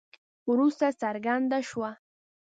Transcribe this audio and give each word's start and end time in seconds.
وروسته 0.51 0.85
څرګنده 1.01 1.59
شوه. 1.69 1.91